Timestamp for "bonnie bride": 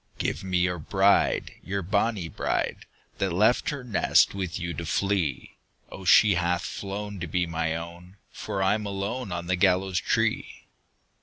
1.83-2.87